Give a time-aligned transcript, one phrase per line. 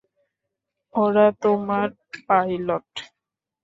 [0.93, 1.87] ওরা তোমার
[2.27, 2.89] পাইলট।